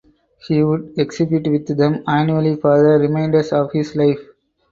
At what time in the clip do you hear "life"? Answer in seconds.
3.95-4.17